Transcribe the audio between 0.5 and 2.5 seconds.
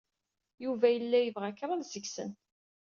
Yuba yella yebɣa kraḍ seg-sen.